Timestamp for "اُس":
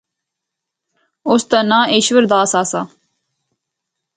1.29-1.43